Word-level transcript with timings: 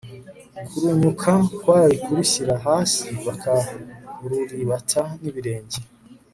kurunyuka 0.67 1.31
kwari 1.59 1.95
kurushyira 2.03 2.55
hasi 2.65 3.07
bakaruribata 3.25 5.03
n'ibirenge 5.21 5.79